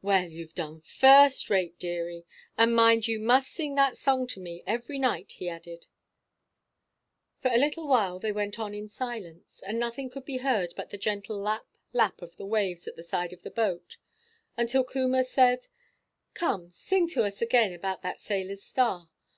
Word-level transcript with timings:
"Well, 0.00 0.24
you've 0.26 0.54
done 0.54 0.80
first 0.80 1.50
rate, 1.50 1.78
deary; 1.78 2.24
and 2.56 2.74
mind, 2.74 3.06
you 3.06 3.20
must 3.20 3.50
sing 3.52 3.74
that 3.74 3.98
song 3.98 4.26
to 4.28 4.40
me 4.40 4.62
every 4.66 4.98
night," 4.98 5.32
he 5.32 5.50
added. 5.50 5.88
For 7.40 7.48
a 7.52 7.58
little 7.58 7.86
while 7.86 8.18
they 8.18 8.32
went 8.32 8.58
on 8.58 8.72
in 8.72 8.88
silence, 8.88 9.62
and 9.62 9.78
nothing 9.78 10.08
could 10.08 10.24
be 10.24 10.38
heard 10.38 10.72
but 10.74 10.88
the 10.88 10.96
gentle 10.96 11.38
lap, 11.38 11.66
lap 11.92 12.22
of 12.22 12.38
the 12.38 12.46
waves 12.46 12.88
at 12.88 12.96
the 12.96 13.02
side 13.02 13.34
of 13.34 13.42
the 13.42 13.50
boat, 13.50 13.98
until 14.56 14.84
Coomber 14.84 15.22
said: 15.22 15.66
"Come, 16.32 16.70
sing 16.70 17.06
to 17.08 17.24
us 17.24 17.42
again 17.42 17.74
about 17.74 18.00
that 18.00 18.20
sailor's 18.22 18.62
star. 18.62 19.10